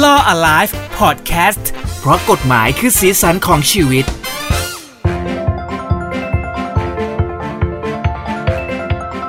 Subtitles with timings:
[0.00, 1.64] Law Alive Podcast
[2.00, 4.04] เพราะกฎหมายคือสีสันของชีวิต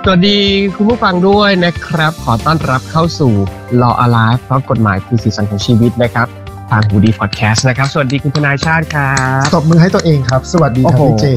[0.04, 0.40] สวัสดี
[0.76, 3.34] คุณผู้ฟังด้วยนะครับ ขอต้อนรับเข้าสู่
[3.82, 6.28] Law Alive เพราะกฎหมายคือสีสันของชีวิตนะครับ
[6.74, 9.14] ทาง HUDI Podcast นะครับ สวัสดีคุณทนายชาติครั
[9.44, 11.28] บตบมือให้ตัวเองครับ สวัสดีครับโอ้โหพี่เจ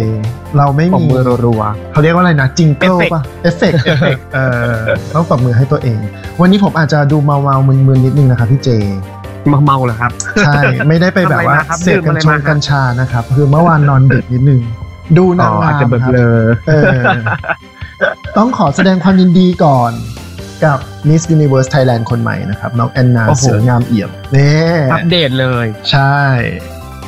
[0.56, 1.62] เราไม่ปรบมีมือรัว
[1.92, 4.44] เขาเรียกว่าอะไรนะจิงเกิล Effect ป่ะ effect effect เอ่
[4.76, 4.80] อ
[5.14, 5.98] ต้องตบมือให้ตัวเอง
[6.40, 10.10] วันนี้ผมอาจจะดูเมาเมาๆมึนๆนิดนึงนะครับพี่เจๆมาเมาเหรอครับ
[10.44, 10.52] ใช่
[10.88, 14.60] ไม่ได้ไปแบบว่าทำอะไรมาครับเสพกัญดื่ชมอะไรงมาครับกัญชานะครับ คือเมื่อวานนอนดึกนิดนึง
[15.16, 16.72] ดูอ๋นางออาจงามจะเบครับลอเอ
[17.02, 17.04] อ
[18.36, 19.92] ต้องขอแสดงความยินดีก่อน
[20.64, 20.78] กับ
[21.08, 26.18] Miss Universe Thailand คนใหม่นะครับ น้องแอนนาโอ้โหเสืองามเอี่ยมนี่อัปเดตเลย ใช่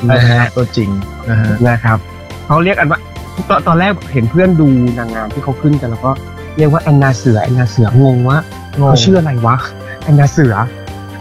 [0.09, 0.91] นะนะฮะฮะตัวจริง
[1.30, 1.98] นะฮะนะครับ
[2.47, 3.01] เขาเรียกอันว่า
[3.48, 6.11] ตอนตอนแรกเห็นเพื่อนดูนางงามที่เขาขึ้นกันแล้วก็
[6.56, 8.39] เรียกว่าแอนนาเสือแอนนาเสืองงว่า
[8.79, 9.56] งงเขาชื่ออะไรวะ
[10.05, 10.55] แอนนาเสือ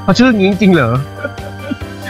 [0.04, 0.94] เขาชื่ออย่างนี้จริงๆเหรอ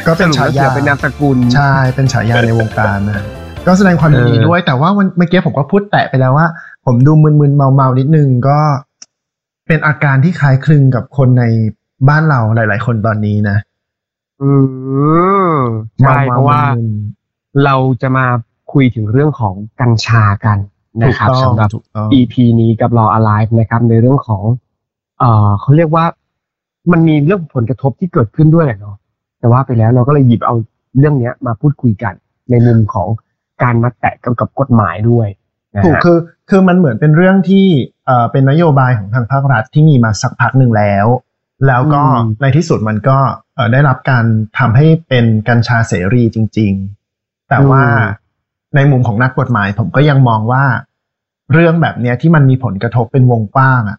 [0.08, 3.24] ก็เป็นสรุปฉาแล้วเสืยาอเป็นนามสกุลใช่เป็นฉายาในวงการนะ
[3.68, 6.48] ก็แสดงความยินดีเออด้วยแต่ว่าวันเมื่อกี้ผมก็พูดแตะไปแล้วว่า
[6.86, 8.60] ผมดูมึนๆเมาๆนิดนึงก็
[9.68, 11.44] เป็นอาการที่คล้ายคลึงกับคนใน
[12.10, 13.58] บ้านเราหลาย ๆ คนตอนนี้นะ
[14.42, 14.52] อื
[15.54, 15.58] ม
[16.00, 16.92] ใช่เมาๆเพราะว่ามึน
[17.66, 18.26] เราจะมา
[18.74, 24.44] คุยถึงเรื่องของกัญชากันๆนะถูกครับต้องสำหรับถูกต้อง EP นี้กับ Law Alive นะครับ ในเรื่องของ
[25.20, 26.06] เอ่อเขาเรียกว่า
[26.92, 28.96] มันมีเรื่องผลกระทบที่เกิดขึ้นด้วยแหละเนาะ
[29.40, 30.56] แต่ว่าไปแล้วเราก็เลยหยิบเอา
[30.98, 32.14] เรื่องเนี้ยมาพูดคุยกัน
[32.52, 33.08] ในมุมของ
[33.64, 35.28] การมาแตะเกี่ยวกับกฎหมายด้วย
[35.76, 36.18] นะถูกฮะคือ
[36.50, 37.66] คือมันเหมือนเป็นเรื่องที่
[38.06, 41.06] เอ่อเป็นนโยบายของทางภาครัฐที่มีมาสักพักหนึ่งแล้ว
[41.68, 42.02] แล้วก็
[42.42, 43.18] ในที่สุดมันก็
[43.56, 44.26] เอ่อได้รับการ
[44.58, 46.74] ทำให้เป็นกัญชาเสรีจริง
[47.12, 47.84] ๆ แต่ว่า
[48.76, 50.66] ในมุมของนักกฎหมาย ผมก็ยังมองว่า
[51.54, 53.98] เรื่องแบบเนี้ยที่มันมีผลกระทบเป็นวงกว้างอะ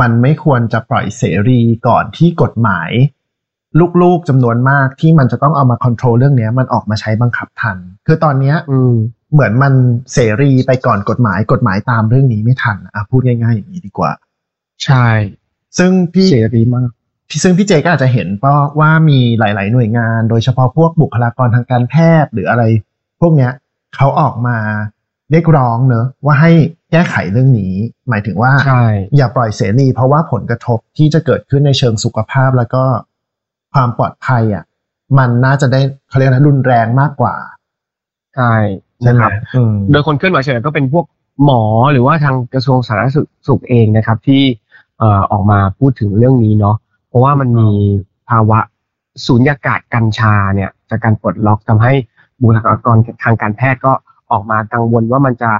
[0.00, 2.90] มันไม่ควรจะปล่อยเสรีก่อนที่กฎหมาย
[4.02, 8.94] ลูกๆจำนวนมากที่มันจะต้องเอามาคอนโทรลเรื่องเนี้ยมันออกมาใช้บังคับทัน คือตอนเนี้ยอืม
[9.32, 9.72] เหมือนมัน
[10.12, 14.12] เสรีไปก่อนกฎหมายกฎหมายตามเรื่องนี้ไม่ทันอะพูดง่ายๆอย่างนี้ดีกว่า
[14.84, 15.08] ใช่
[15.78, 16.88] ซึ่งพี่เสรีมาก
[17.28, 22.62] พี่ซึ่งพี่เจก็อาจจะเห็นเพราะว่ามีหลาย ๆ หน่วยงาน โดยเฉพาะพวกบุคลากรทางการแพทย์หรืออะไร
[23.20, 23.52] พวกเนี้ย
[23.96, 24.56] เขาออกมา
[25.30, 26.52] เรียกร้องเนอะว่าให้
[26.92, 27.74] แก้ไขเรื่องนี้
[28.08, 28.86] หมายถึงว่าใช่
[29.16, 32.84] อย่าปล่อยเสรี เพราะว่าผลกระทบที่จะเกิดขึ้นในเชิงสุขภาพแล้วก็
[33.74, 34.64] ความปลอดภัยอะ
[35.18, 37.36] มันน่าจะได้เขาเรียกนะรุนแรงมากกว่า
[38.36, 41.04] ใช่ใช่ไหม นะครับอืมโดยคนเคลื่อนไหวส่วนใหญ่ก็เป็นพวก
[41.44, 44.42] หมอหรือว่าทางกระทรวงสาธารณสุขสุขเองนะครับ ที่
[44.98, 46.76] เอ่อออกมาพูดถึงเรื่องนี้เนาะ
[47.08, 47.70] เพราะว่ามันมี
[48.30, 48.58] ภาวะ
[49.26, 51.92] สูญญากาศกัญชาเนี่ยจากการปลดล็อกทำให้
[52.40, 53.92] บุคลากรทางการแพทย์ก็
[54.30, 55.50] ออกมากังวลว่ามันจะ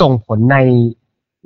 [0.00, 0.56] ส่งผลใน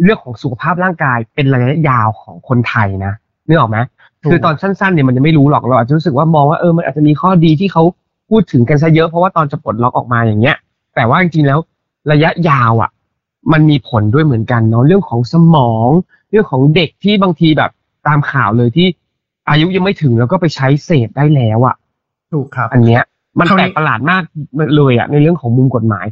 [0.03, 3.13] เรื่องของสุขภาพร่างกายเป็นระยะยาวของคนไทยนะ
[3.47, 3.79] นึกออกไหม
[4.23, 7.83] ถูกคือตอนสั้นๆเนี่ยมันจะไม่รู้หรอกเราอาจจะรู้สึกว่ามองว่าเออมันอาจจะมีข้อดีที่เขา
[8.31, 10.57] พูดถึงกันซะเยอะเพราะว่าตอนจะปลดล็อกออกมาอย่างเงี้ย
[10.95, 11.59] แต่ว่าจริงๆแล้ว
[12.13, 12.91] ระยะยาวอะ
[13.53, 15.89] มันมีผลด้วยเหมือนกันเนาะเรื่องของสมอง
[16.31, 17.71] เรื่องของเด็กที่บางทีแบบ
[18.07, 18.87] ตามข่าวเลยที่
[19.49, 21.77] อายุยังไม่ถึงแล้วก็ไปใช้เสพได้แล้วอะ
[22.33, 23.03] ถูกครับ อันเนี้ย
[23.39, 24.23] มันคราวแปนี้ลกประหลาดมาก
[24.77, 26.07] เลยอะในเรื่องของมุมกฎหมาย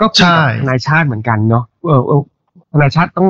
[0.00, 2.20] ก็คุยใช่กับทนายชาติเหมือนกันเนาะเออเออ
[2.72, 3.28] ทนายชาติต้อง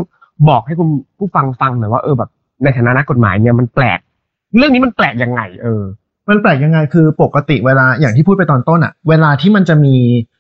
[0.49, 2.31] บอกให้คุณผู้ฟังฟังหน่อยว่าเออแบบ
[2.63, 3.99] ในฐานะนักกฎหมายเนี่ยมันแปลก
[4.57, 5.83] เรื่องนี้มันแปลกยังไง เออ
[6.29, 10.38] มันแปลกยังไงคือปกติเวลาอย่างที่พูดไปตอนต้นอะเวลาที่มันจะมีเอิ่ม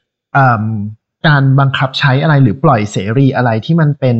[1.26, 4.16] การบังคับใช้อะไรหรือปล่อยเสรีอะไรที่มันเป็น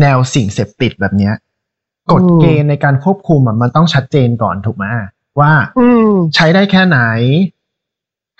[0.00, 1.34] แนวสิ่งเสพติดแบบเนี้ย
[2.12, 4.84] กฎอืมเกณฑ์ในการควบคุมอะมันต้องชัดเจนก่อนถูกไหม
[5.40, 6.98] ว่าอืมใช้ได้แค่ไหน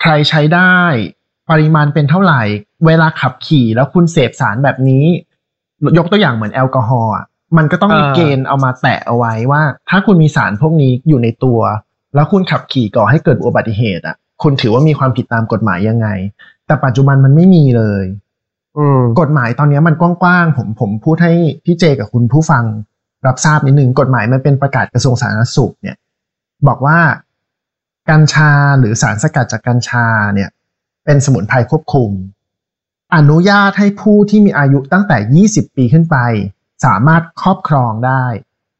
[0.01, 0.75] ใครใช้ได้
[1.49, 2.41] ปริมาณเป็นเท่าไหร่
[2.85, 5.05] เวลาขับขี่แล้วคุณเสพสารแบบนี้
[5.97, 7.25] ยกตัวอย่างเหมือนแอลกอฮอล์อะ
[7.57, 11.59] มันก็ต้องมีเออเกณฑ์เอามาแตะเอาไว้ว่า ถ้าคุณมีสารพวกนี้อยู่ในตัว
[12.15, 16.07] แล้วคุณขับขี่ก่อให้เกิดอุบัติเหตุอะ คุณถือว่ามีความผิดตามกฎหมายยังไง
[16.69, 18.03] แต่ปัจจุบันมันไม่มีเลย
[18.77, 21.33] อืมกฎหมายตอนนี้มันกว้างๆผมผมพูดให้
[21.65, 22.63] พี่เจกับคุณผู้ฟัง
[23.27, 25.97] รับทราบนิดนึงกฎหมายมันเป็นประกาศกระทรวงสาธารณสุขเนี่ย
[26.67, 26.99] บอกว่า
[28.09, 30.49] กัญชาหรือสารสกัดจากกัญชาเนี่ย
[31.05, 32.11] เป็นสมุนไพรควบคุม
[33.15, 35.17] อนุญาตให้ผู้ที่มีอายุตั้งแต่
[35.51, 36.17] 20 ปีขึ้นไป
[36.85, 38.25] สามารถครอบครองได้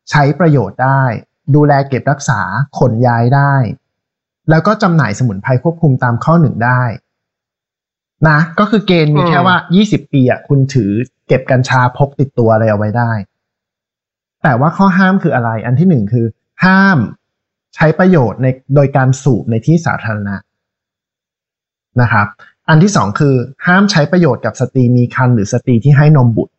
[0.10, 1.04] ใช้ประโยชน์ได้
[1.56, 2.42] ดูแลเก็บรักษา
[2.80, 3.56] ขนย้ายได้
[4.50, 6.84] แล้วก็จำหน่ายสมุนไพรควบคุมตามข้อหนึ่งได้
[8.28, 9.58] นะ ก็คือเกณฑ์มีแค่อืมว่า
[9.88, 10.92] 20 ปีอะคุณถือ
[11.28, 13.12] เก็บกัญชาพกติดตัวอะไรเอาไว้ได้
[14.44, 16.26] แต่ว่าข้อห้ามคืออะไร อันที่หนึ่งคือ
[16.66, 16.98] ห้าม
[17.76, 20.36] ใช้ประโยชน์ในโดยการสูบในที่สาธารณะ
[22.02, 22.28] นะครับ
[22.70, 23.36] อันที่สองคือ
[23.68, 26.54] ห้ามใช้ประโยชน์กับสตรีมีครรภ์หรือสตรีที่ให้นมบุตร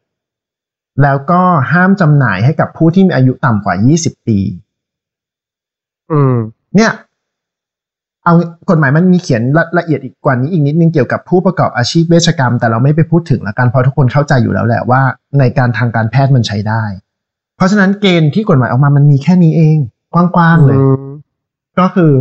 [1.03, 1.43] แล้วก็
[1.73, 4.39] ห้ามจำหน่ายให้กับผู้ที่มีอายุต่ำกว่า 20 ปี
[6.13, 6.35] อืม
[6.77, 6.93] เนี่ย
[8.25, 8.35] เอา
[8.71, 15.03] กฎหมายมันมีเขียนละละเอียดอีกกว่านี้อีกนิดนึงเกี่ยวกับผู้ประกอบอาชีพเวชกรรม แต่เราไม่ไปพูดถึงละกันเพราะทุกคนเข้าใจอยู่แล้วแหละว่า
[15.39, 16.85] ในการทางการแพทย์มันใช้ได้
[17.57, 19.79] เพราะฉะนั้นเกณฑ์ที่กฎหมายออกมามันมีแค่นี้เอง
[20.15, 20.79] กว้างๆเลย
[21.79, 22.13] ก็คือ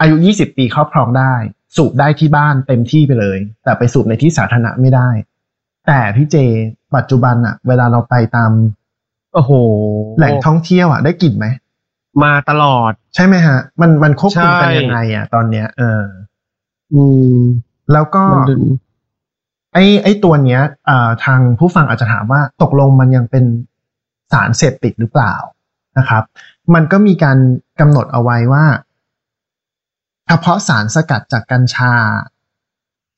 [0.00, 1.34] อายุ 20 ปีครอบครองได้
[1.76, 5.08] สูบได้ที่บ้านเต็มที่ไปเลย แต่ไปสูบในที่สาธารณะไม่ได้
[5.86, 6.36] แต่พี่เจ
[6.96, 8.50] ปัจจุบันอะเวลาเราไปตาม
[9.34, 9.52] โอ้โห
[10.18, 11.46] แหล่งท่องเที่ยวอะได้กลิ่นไหม
[12.24, 16.04] มาตลอด ใช่ไหมฮะ มันมันควบคุมกันใช่ยังไงอะตอนเนี้ย เออ
[16.94, 17.02] อื
[17.34, 17.36] ม
[17.92, 18.56] แล้วก็มันดู
[19.74, 23.44] ไอ้ไอ้ตัวเนี้ยอ่าทางผู้ฟังอาจจะถามว่าตกลงมันยังเป็น
[24.32, 25.34] สารเสพติดหรือเปล่า
[25.98, 26.22] นะครับ
[26.74, 27.38] มันก็มีการ
[27.80, 28.64] กำหนดเอาไว้ว่า
[30.26, 31.94] เฉพาะสารสกัดจากกัญชา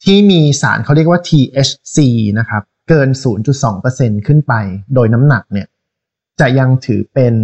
[0.04, 1.98] ที่มีสารเขาเรียกว่า THC
[2.38, 3.08] นะครับ เกิน
[3.68, 4.54] 0.2%ขึ้นไป
[4.94, 5.68] โดยน้ำหนักเนี่ย
[6.40, 7.34] จะยังถือเป็น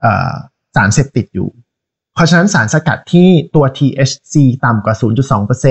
[0.00, 1.50] เอ่อสารเสพติดอยู่
[2.14, 4.34] เพราะฉะนั้นสารสกัดที่ตัว THC
[4.64, 4.94] ต่ำกว่า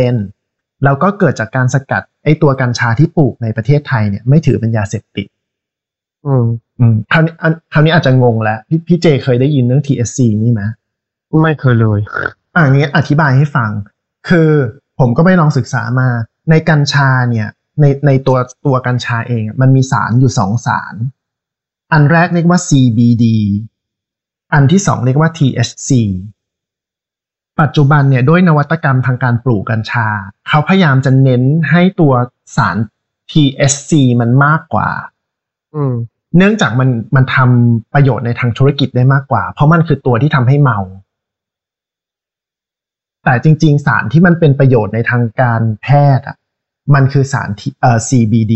[0.03, 5.27] 0.2%แล้วก็เกิดจากการสกัดไอตัวกัญชาที่ปลูกในประเทศไทยเนี่ยไม่ถือเป็นยาเสพติด
[6.27, 6.45] อืม
[6.79, 10.61] อืมคราวนี้อันคราวนี้อาจจะงงแล้วพี่พี่เจเคยได้ยินเรื่อง THC นี่ไหม
[11.43, 11.99] ไม่เคยเลย
[12.55, 13.69] อ่างี้อธิบายให้ฟัง
[14.29, 14.51] คือ
[14.99, 16.09] ผมก็ไปลองศึกษามา
[16.49, 17.47] ในกัญชาเนี่ย
[17.81, 20.93] ในในตัวตัวกัญชาเองอะมันมีสารอยู่สองสาร
[21.91, 23.25] อันแรกเรียกว่า CBD
[24.53, 25.89] อันที่สองเรียกว่า THC
[27.61, 30.07] ปัจจุบันเนี่ยด้วยนวัตกรรมทางการปลูกกัญชา
[30.47, 32.13] เขาพยายามจะเน้นให้ตัว
[32.57, 32.77] สาร
[33.31, 33.91] THC
[34.21, 34.89] มันมากกว่า
[35.75, 35.93] อืม
[36.37, 40.79] เนื่องจากมันมันทำประโยชน์ในทางธุรกิจได้มากกว่า เพราะมันคือตัวที่ทำให้เมา
[43.23, 46.37] แต่จริง ๆ สารที่มันเป็นประโยชน์ในทางการแพทย์อะ
[46.95, 48.53] มันคือสารที่เอ่อ CBD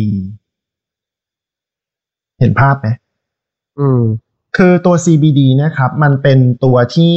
[2.39, 2.87] เห็นภาพไหม
[3.79, 4.03] อืม
[4.57, 7.15] คือตัว CBD เนะครับมันเป็นตัวที่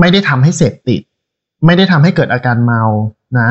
[0.00, 1.02] ไม่ได้ทำให้เสพติด
[1.66, 2.82] ไม่ได้ทำให้เกิดอาการเมา
[3.40, 3.50] นะ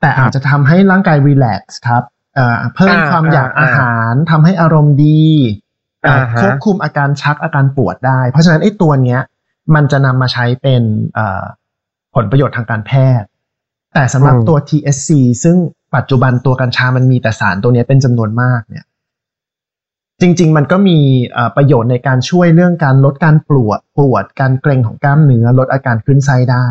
[0.00, 2.02] แต่อาจจะทำให้ร่างกายรีแลกซ์ครับ
[2.34, 5.24] เอ่อเพิ่มอ่าความอยากอ่าอาหารทำให้อารมณ์ดี
[6.02, 9.20] เอ่ออ่าฮะควบคุมอาการชักอาการปวดได้ เพราะฉะนั้นไอ้ตัวเนี้ย
[9.74, 10.82] มันจะนำมาใช้เป็น
[11.14, 11.44] เอ่อ
[12.14, 13.28] ผลประโยชน์ทางการแพทย์
[13.94, 15.10] แต่สำหรับตัว TSC
[15.44, 15.56] ซึ่ง
[15.96, 18.84] ปัจจุบันตัวกัญชามันมีแต่สารตัวเนี้ยเป็นจำนวนมากเนี่ย
[20.20, 20.98] จริง ๆ มันก็มี
[21.32, 26.68] เอ่อประโยชน์ในการช่วยเรื่องการลดการปวดปวด การเกร็งของกล้ามเนื้อลดอาการคลื่นไส้ได้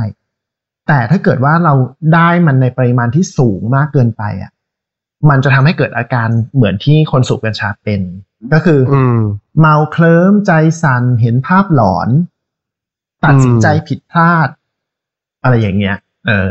[0.88, 1.74] แต่ถ้าเกิดว่าเรา
[2.14, 4.52] ได้มันในปริมาณที่สูงมากเกินไปอะ
[5.30, 8.02] มันจะทำให้เกิดอาการเหมือนที่คนสูบกัญชาเป็น
[8.54, 9.20] ก็คือออืม
[9.60, 10.52] เมาเคลิ้มใจ
[10.82, 12.10] สั่นเห็นภาพหลอน
[13.26, 14.50] ตัดสินใจผิดพลาด
[15.44, 15.98] อะไรอย่างเงี้ย
[16.28, 16.50] เออ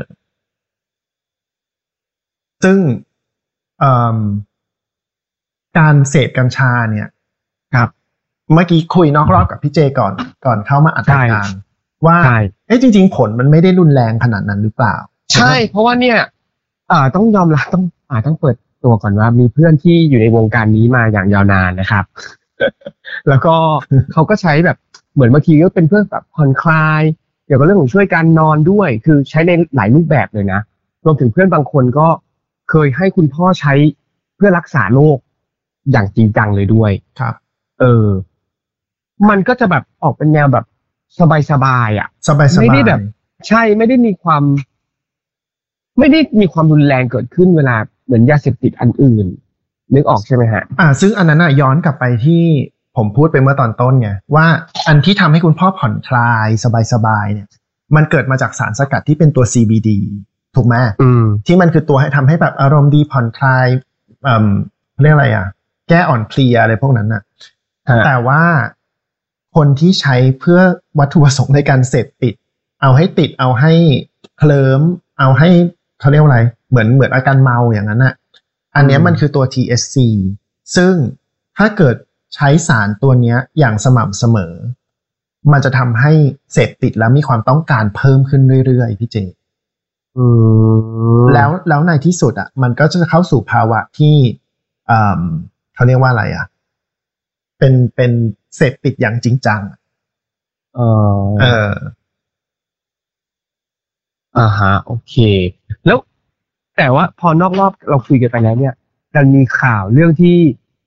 [2.64, 2.78] ซึ่ง
[3.78, 4.16] เอิ่ม
[5.78, 7.08] การเสพกัญชาเนี่ย
[7.74, 7.88] ครับ
[8.54, 10.12] เมื่อกี้คุยนอกรอบกับพี่เจก่อน
[10.46, 11.48] ก่อนเข้ามาอัดรายการ
[12.06, 14.94] ว่าใช่เอ๊ะจริง ๆ ผลมันไม่ได้รุนแรงขนาดนั้นหรือเปล่า
[15.34, 16.18] ใช่ เพราะว่าเนี่ย
[16.92, 22.04] อ่าต้องยอมรับต้องอ่าต้องเปิดตัวก่อนว่ามีเพื่อนที่อยู่ในวงการนี้มาอย่างยาวนานนะครับ
[23.28, 23.54] แล้วก็
[24.12, 24.76] เขาก็ใช้แบบ
[25.14, 27.02] เหมือนบางทีก็เป็นเพื่อแบบผ่อนคลาย
[27.46, 30.60] เกี่ยวกับเรื่องของช่วยการนอนด้วย คือใช้ในหลายรูปแบบเลยนะ
[31.04, 32.08] รวมถึงเพื่อนบางคนก็
[32.70, 33.74] เคยให้คุณพ่อใช้
[34.36, 35.18] เพื่อรักษาโรค
[35.92, 37.34] อย่างจริงจังเลยด้วยครับ
[37.80, 38.06] เออ
[39.28, 40.64] มันก็จะแบบออกเป็นแนวแบบ
[41.50, 43.00] สบายๆอะสบายๆไม่ได้แบบ
[43.48, 44.42] ใช่ไม่ได้มีความ
[45.98, 49.26] ไม่ได้มีความรุนแรงเกิดขึ้นเวลาเหมือนยาเสพติดอันอื่น
[49.94, 52.42] นึกออกใช่ไหมฮะ อ่า ซึ่งอันนั้นน่ะย้อนกลับไปที่
[52.96, 54.46] ผมพูดไปเมื่อตอนต้นไงว่า
[54.88, 56.48] อันที่ทำให้คุณพ่อผ่อนคลาย
[56.92, 57.48] สบายๆเนี่ย
[57.96, 59.90] มันเกิดมาจากสารสกัดที่เป็นตัว CBD
[60.56, 63.66] ถูกไหมอืมที่มันคือตัวให้ทำให้แบบอารมณ์ดีผ่อนคลาย
[64.24, 64.46] เอ่อ
[65.02, 65.46] เรียกอะไรอะ
[65.88, 67.22] แก้อ่อนเพลียอะไรพวกนั้นน่ะ
[67.90, 68.42] ฮะแต่ว่า
[69.56, 70.60] คนที่ใช้เพื่อ
[70.98, 72.34] วัตถุประสงค์ในการเสพติด
[72.82, 73.72] เอาให้ติดเอาให้
[74.38, 74.80] เคลิ้ม
[75.18, 75.48] เอาให้
[76.00, 76.40] เขาเรียกว่าอะไร
[76.70, 78.14] เหมือนเหมือนอาการเมาอย่างนั้นน่ะ
[78.76, 79.96] อันเนี้ยมันคือตัว TSC
[80.76, 80.94] ซึ่ง
[81.56, 81.96] ถ้าเกิด
[82.34, 84.54] ใช้สารตัวเนี้ยอย่างสม่ำเสมอ
[85.52, 86.12] มันจะทำให้
[86.52, 89.16] เสพติดแล้วมีความต้องการเพิ่มขึ้นเรื่อยๆพี่เจ
[90.16, 90.26] อื
[91.20, 94.16] มแล้วแล้วในที่สุดอะ มันก็จะเข้าสู่ภาวะที่
[95.78, 96.46] เอ่อเขาเรียกว่าอะไรอะ
[97.58, 98.12] เป็นเป็น
[98.56, 99.60] เสพติดอย่างจริงจัง
[100.76, 100.80] เอ
[101.12, 101.72] อเออ
[104.38, 105.14] อ่าฮะ โอเค
[105.86, 105.98] แล้ว
[106.76, 108.74] แต่ว่าพอนอกรอบเราคุยกันไปแล้วเนี่ย
[109.14, 110.36] มันมีข่าวเรื่องที่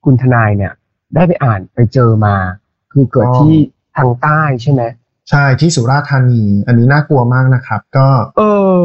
[0.04, 0.74] คุณทนายเนี่ย
[1.16, 2.36] ได้ไปอ่านไปเจอมา
[2.92, 3.56] คือเกิดอ๋อที่
[3.96, 4.82] ทางใต้ใช่ไหม
[5.30, 8.08] ใช่ที่สุราษฎร์ธานี อันนี้น่ากลัวมากนะครับ ก็
[8.38, 8.42] เอ
[8.76, 8.78] อ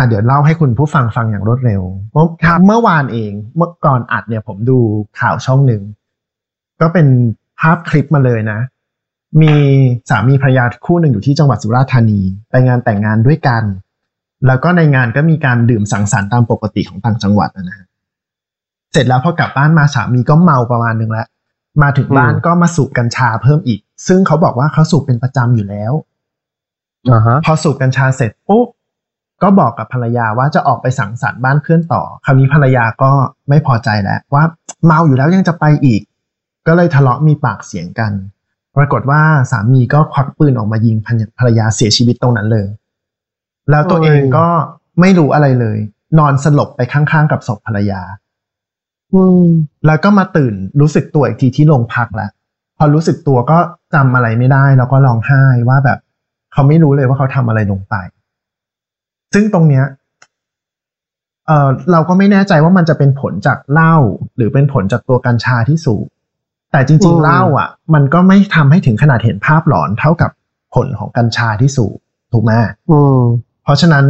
[0.00, 4.78] อะเดี๋ยวเล่าให้คุณผู้ฟังฟังอย่างรวดเร็วเมื่อครับเมื่อวานเองเมื่อก่อนอัดเนี่ยผมดู
[5.20, 5.82] ข่าวช่องหนึ่ง
[6.80, 7.06] ก็เป็น
[7.60, 8.60] ภาพคลิปมาเลยนะ
[9.42, 9.52] มี
[10.10, 13.62] สามีภรรยาคู่หนึ่งอยู่ที่จังหวัดสุราษฎร์ธานีไปงานแต่งงานด้วยกัน
[14.46, 17.86] แล้วก็ในงานก็มีการดื่มสังสรรค์ตามปกติของต่างจังหวัดนะฮะ
[18.92, 21.26] เสร็จแล้วพอกลับบ้านมาสามีก็เมาประมาณนึงแล้ว
[21.82, 25.92] มาถึงบ้านก็มาสูบกัญชาเพิ่มอีก ซึ่งเขาบอกว่าเขาสูบเป็นประจำอยู่แล้ว
[27.12, 28.66] อ่าฮะพอสูบกัญชาเสร็จปุ๊บ
[29.42, 33.10] ก็บอกกับภรรยาว่าจะออกไปสังสรรค์บ้านเพื่อนต่อ คราวนี้ภรรยาก็
[33.48, 34.44] ไม่พอใจแล้วว่า
[34.84, 36.02] เมาอยู่แล้วยังจะไปอีก
[36.66, 38.12] ก็เลยทะเลาะมีปากเสียงกัน
[38.76, 39.20] ปรากฏว่า
[39.50, 40.96] สามีก็ควักปืนออกมายิง
[41.38, 42.68] ภรรยาเสียชีวิตตรงนั้นเลย
[43.70, 44.46] แล้วตัวเองก็
[45.00, 45.78] ไม่รู้อะไรเลย
[46.18, 48.02] นอนสลบไปข้างๆกับศพภรรยา
[49.86, 52.30] แล้วก็มาตื่นรู้สึกตัวอีกทีที่โรงพักแล้ว
[52.78, 53.58] พอรู้สึกตัวก็
[53.94, 55.98] จำอะไรไม่ได้ แล้วก็ร้องไห้ว่าแบบ
[56.52, 57.94] เขาไม่รู้เลยว่าเขาทำอะไรลงไป
[59.34, 59.84] ซึ่งตรงเนี้ย
[61.46, 63.96] เออเราก็ไม่แน่ใจว่ามันจะเป็นผลจากเหล้า
[64.36, 66.06] หรือเป็นผลจากตัวกัญชาที่สูบ
[66.72, 70.30] แต่จริง ๆเหล้าอะ มันก็ไม่ทำให้ถึงขนาดเห็นภาพหลอนเท่ากับ
[70.74, 71.98] ผลของกัญชาที่สูบ
[72.32, 72.52] ถูกไหม
[72.90, 73.18] อืม
[73.64, 74.04] เพราะฉะนั้น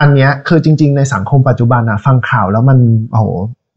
[0.00, 2.78] อันเนี้ยคือจริง ๆ ในสังคมปัจจุบันอะฟังข่าวแล้วมัน
[3.12, 3.24] โอ้โห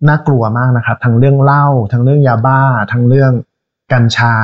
[0.07, 3.31] น่ากลัวมากนะครับ ทั้งเรื่องเหล้าทั้งเรื่องยาบ้า ทั้งเรื่อง
[3.93, 4.35] กัญชา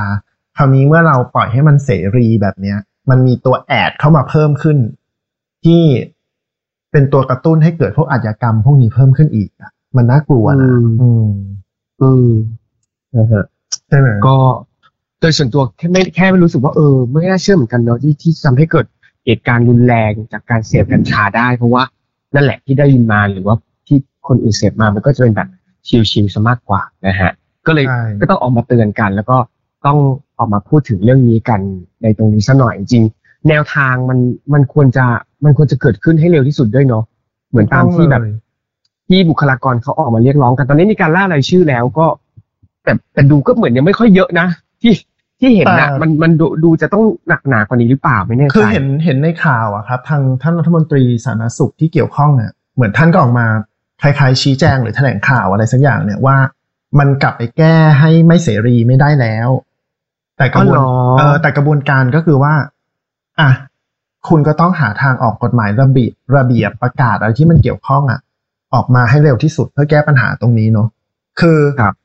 [0.57, 2.77] คราวนี้เมื่อเราปล่อยให้มันเสรีแบบเนี้ย
[3.09, 4.77] มันมีตัวแอดเข้ามาเพิ่มขึ้น
[5.65, 5.83] ที่
[6.91, 11.27] เป็นตัวกระตุ้นให้เกิดพวกอาชญากรรมพวกนี้เพิ่มขึ้นอีกอะมันน่ากลัวนะอืมอืม
[12.01, 12.29] อืม
[13.15, 13.45] นะฮะ
[13.87, 14.35] ใช่ไหมก็
[15.19, 18.85] โดยส่วนตัวแค่ไม่แค่ไม่รู้สึกว่าเออ ไม่น่าเชื่อเหมือนกันเนาะที่ที่ทำให้เกิด
[19.25, 21.83] เหตุการณ์รุนแรงจากการเสพกัญชาได้ เพราะว่า
[22.35, 23.55] นั่นแหละที่ได้ยินมาหรือว่า
[23.87, 25.49] ที่คนอื่นเสพมามันก็จะเป็นแบบ
[25.87, 27.31] ชิลๆซะมากกว่านะฮะ
[27.67, 29.37] ก็เลยใช่ก็ต้องออกมาเตือนกัน แล้วก็
[29.85, 29.97] ต้อง
[30.37, 31.59] ออกมาพูดถึงเรื่องนี้กัน
[32.03, 34.19] ในตรงนี้ซะหน่อยจริงๆ แนวทางมัน
[34.53, 35.05] มันควรจะ
[35.45, 37.03] มันควรจะเกิดขึ้นให้เร็วที่สุดด้วยเนาะ
[37.49, 38.47] เหมือนตามที่แบบต้องเลย
[39.09, 42.05] ที่บุคลากรเขาออกมาเรียกร้องกันตอนนี้มีการล่ารายชื่อแล้วก็
[42.83, 44.47] แต่แต่ดูก็เหมือนยังไม่ค่อยเยอะนะ
[44.81, 44.93] ที่
[45.39, 53.47] ที่เห็นนะแต่มันมันดูดูจะต้องหนักหนากว่านี้หรือเปล่าไม่แน่ใจคือเห็นเห็นในข่าวอะครับ ทางท่านรัฐมนตรีสาธารณสุขที่เกี่ยวข้องเนี่ยเหมือนท่านก็ออกมา
[54.01, 56.37] คล้ายๆ ชี้แจงหรือแถลงข่าวอะไรสักอย่างเนี่ยว่า
[56.99, 59.49] มันกลับไปแก้ให้ไม่เสรีไม่ได้แล้ว
[60.37, 62.53] แต่กระบวนอ๋อเหรอเออแต่กระบวนการก็คือว่า
[63.39, 63.51] อะ
[64.29, 68.19] คุณก็ต้องหาทางออกกฎหมายระเบียบระเบียบประกาศอะไรที่มันเกี่ยวข้องอะ
[68.73, 70.87] ออกมาให้เร็วที่สุดเพื่อแก้ปัญหาตรงนี้เนาะ
[71.39, 71.95] คือครับ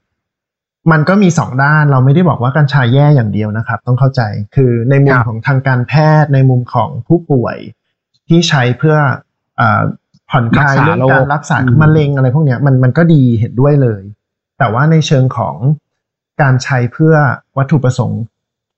[0.93, 4.23] มันก็มีสองด้านเราไม่ได้บอกว่ากัญชาแย่อย่างเดียวนะครับ ต้องเข้าใจ
[4.55, 7.57] คือในมุมครับของทางการแพทย์ในมุมของผู้ป่วย
[8.29, 8.97] ที่ใช้เพื่อ
[9.61, 9.83] อา
[10.31, 14.03] ผ่อนคลายรักษาเรื่องโรคการรักษาอืมมะเร็งอะไรพวกเนี้ยมันมันก็ดีเห็นด้วยเลย
[14.59, 15.57] แต่ว่าในเชิงของ
[16.43, 17.15] การใช้เพื่อ
[17.59, 18.23] วัตถุประสงค์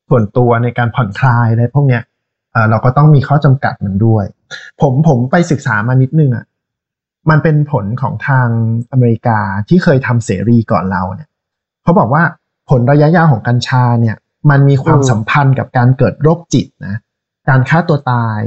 [0.08, 2.02] ส่วนตัวในการผ่อนคลายอะไรพวกเนี้ย
[2.70, 4.24] เราก็ต้องมีข้อจำกัดมันด้วย
[4.80, 6.44] ผมผมไปศึกษามานิดนึงอะ
[7.30, 8.48] มันเป็นผลของทาง
[8.92, 11.30] อเมริกาที่เคยทำเสรีก่อนเราเนี่ย
[11.82, 12.22] เขาบอกว่า
[12.70, 14.16] ผลระยะยาวของกัญชาเนี่ย
[14.50, 16.96] มันมีความอืมสัมพันธ์กับการเกิดโรคจิตนะ
[17.48, 18.40] การฆ่าตัวตาย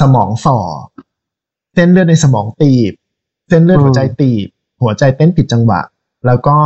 [0.00, 0.58] สมองฝ่อ
[1.74, 2.92] เส้นเลือดในสมองตีบ
[3.48, 4.46] เส้นเลือดหัวใจตีบ
[4.82, 5.80] หัวใจเต้นผิดจังหวะ
[6.26, 6.56] แล้วก็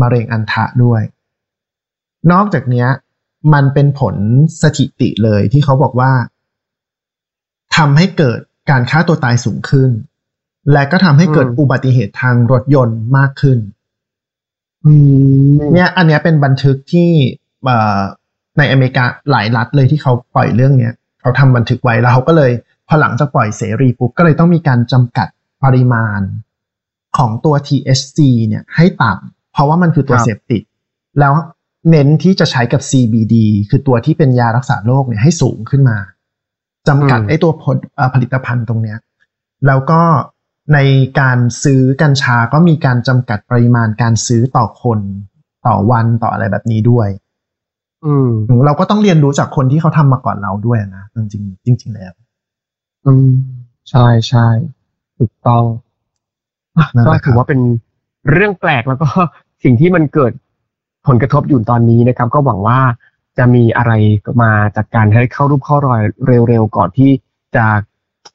[0.00, 1.02] มะเร็งอันทะด้วย
[2.32, 2.88] นอกจากเนี้ย
[3.54, 4.16] มันเป็นผล
[4.62, 6.12] สถิติเลยที่เขาบอกว่า
[7.76, 8.40] ทำให้เกิด
[8.70, 9.90] การฆ่าตัวตายสูงขึ้น
[10.72, 13.58] และก็ทำให้เกิดอืมอุบัติเหตุทางรถยนต์มากขึ้น
[14.86, 14.92] อื
[15.50, 17.10] มเนี่ยอันเนี้ยเป็นบันทึกที่
[17.64, 18.00] เอ่อ
[18.58, 22.52] ในอเมริกาหลายรัฐเลยที่เขาปล่อยเรื่องเนี้ยเขาทำบันทึกไว้แล้วเขาก็เลย
[22.88, 25.28] พอหลังจากปล่อยเสรีปุ๊บก็เลยต้องมีการจำกัด
[25.64, 26.20] ปริมาณ
[27.18, 30.62] ของตัว THC เนี่ยให้ต่ำเพราะว่ามันคือตัวครับเสพติด
[31.20, 31.32] แล้ว
[31.90, 33.34] เน้นที่จะใช้กับ CBD
[33.70, 35.98] คือตัวที่เป็นยารักษาโรคเนี่ยให้สูงขึ้นมา
[36.88, 38.98] จำกัดไอ้ตัวผลเอ่อผลิตภัณฑ์ตรงเนี้ย
[39.66, 40.02] แล้วก็
[40.74, 40.78] ใน
[41.20, 45.00] การซื้อกัญชาก็มีการจำกัดปริมาณการซื้อต่อคน
[45.66, 47.08] ต่อวันต่ออะไรแบบนี้ด้วย
[48.06, 52.12] อืมอืมเราก็ต้องเรียนรู้จากคนที่เขาทำมาก่อนเราด้วยนะจริงๆจริงๆแล้ว
[53.06, 53.30] อืม
[53.90, 54.48] ใช่ใช่
[55.18, 55.64] ถูกต้อง
[56.78, 57.60] อะนั่นแหก็ละครับถือว่าเป็น
[58.32, 59.08] เรื่องแปลกแล้วก็
[59.64, 60.32] สิ่งที่มันเกิด
[61.08, 62.80] ผลกระทบอยู่ตอนนี้นะครับ ก็หวังว่า
[63.38, 63.92] จะมีอะไร
[64.42, 66.00] มาจากการให้เข้ารูปเข้ารอย
[66.48, 67.10] เร็วๆก่อนที่
[67.56, 67.66] จะ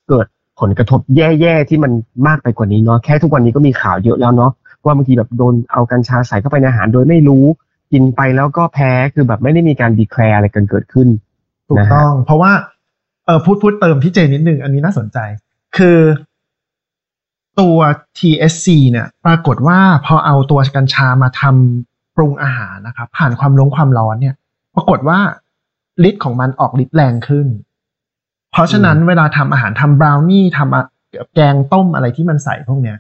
[0.08, 0.28] เกิด
[0.60, 1.92] ผลกระทบแย่ๆที่มัน
[2.28, 4.52] มากไปกว่านี้เนาะแค่ทุกวันนี้ก็มีข่าวเยอะแล้วเนาะ
[4.86, 7.46] ว่าบางทีแบบโดนเอากัญชาใส่เข้าไปในอาหารโดยไม่รู้
[7.92, 11.08] กินไปแล้วก็แพ้คือแบบไม่ได้มีการดีแคลร์อะไรกันเกิดขึ้น
[11.68, 12.52] ถูกนะฮะต้อง เพราะว่า
[13.26, 15.18] เออพูดพูดเติมพี่เจนิดนึงอันนี้น่าสนใจ
[15.78, 16.00] คือ
[17.60, 17.78] ตัว
[18.18, 24.36] TSC เนี่ย ปรากฏว่าพอเอาตัวกัญชามาทำ ปรุงอาหารนะครับผ่านความร้อนความร้อนเนี่ย
[24.76, 25.20] ปรากฏว่า
[26.10, 27.48] ฤทธิ์ของมันออกฤทธิ์แรงขึ้น
[28.52, 30.86] เพราะฉะนั้นเวลาทำอาหารทำบราวนี่ทำอะ
[31.36, 32.98] แกงต้มอะไรที่มันใส่พวกเนี้ย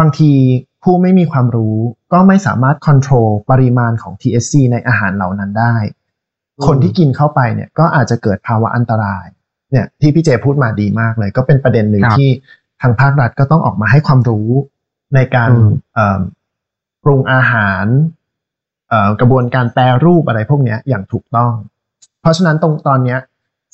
[0.00, 0.32] บางที
[0.82, 1.76] ผู้ไม่มีความรู้
[2.12, 5.74] ก็ไม่สามารถควบคุมปริมาณของ TSC ในอาหารเหล่านั้นได้
[6.66, 9.26] คนที่กินเข้าไปเนี่ยก็อาจจะเกิดภาวะอันตราย
[9.70, 12.30] เนี่ยที่พี่เจพูดมาดีมากเลย ก็เป็นประเด็นหนึ่งครับที่
[12.82, 14.48] ทางภาครัฐก็ต้องออกมาให้ความรู้
[15.14, 16.20] ในการอืมเอิ่ม
[17.04, 18.17] ปรุงอาหารเอ่อ
[19.20, 21.52] กระบวนการแปรรูปอะไรพวกเนี้ยอย่างถูกต้อง
[22.20, 23.18] เพราะฉะนั้นตรงตอนเนี้ย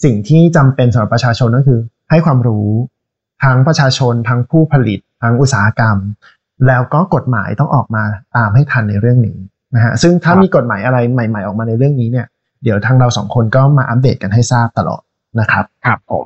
[0.05, 1.81] สิ่งที่จำเป็นสำหรับประชาชนก็คือ
[2.11, 2.69] ให้ความรู้
[3.45, 5.97] ทั้งประชาชนทั้งผู้ผลิตทั้งอุตสาหกรรม
[6.67, 8.05] แล้วก็กฎหมายต้องออกมา
[8.37, 9.39] ตามให้ทันในเรื่องนี้
[9.75, 12.27] นะฮะซึ่งถ้าครับมีกฎหมายอะไรใหม่ ๆ ออกมาในเรื่องนี้เนี่ย
[12.63, 15.03] เดี๋ยวทางเราสองคนก็มาอัปเดตกันให้ทราบตลอด
[15.41, 16.25] นะครับ ครับผม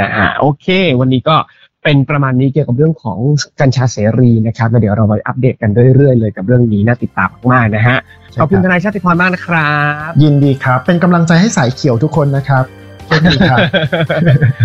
[0.00, 0.66] นะฮะโอเค
[1.00, 1.36] วันนี้ก็
[1.84, 3.18] เป็นประมาณนี้เกี่ยวกับเรื่องของ
[3.60, 7.98] กัญชาเสรีนะครับแล้วเดี๋ยวเราไปอัปเดตกันเรื่อยๆเลยกับเรื่องนี้น่าติดตามมากๆนะฮะ
[8.32, 9.72] ใช่ขอบคุณครับทนายชาติพรมากนะครั
[10.08, 12.64] บ ยินดีครับ เป็นกำลังใจให้สายเขียวทุกคนนะครับ
[13.06, 13.58] โชคดีครับ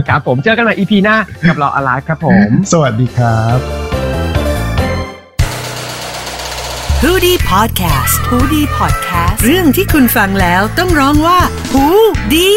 [0.08, 1.16] ครับผมเจอกันใหม่ EP หน้า
[1.48, 3.58] กับเราอ l i v e ครับผม สวัสดีครับ
[7.04, 11.40] h o ดี้พอดแคสต์ฮูดี้พอดแคสต์เรื่องที่คุณฟังแล้วต้องร้องว่า
[11.72, 11.86] หู
[12.34, 12.52] ดี